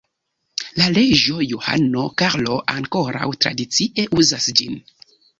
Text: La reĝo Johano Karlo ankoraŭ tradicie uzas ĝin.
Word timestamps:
La 0.81 0.85
reĝo 0.93 1.35
Johano 1.49 2.05
Karlo 2.21 2.55
ankoraŭ 2.75 3.27
tradicie 3.45 4.07
uzas 4.23 4.49
ĝin. 4.63 4.81